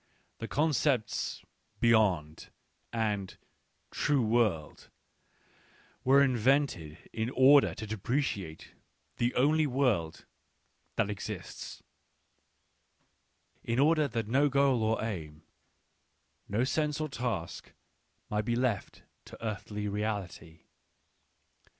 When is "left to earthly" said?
18.55-19.87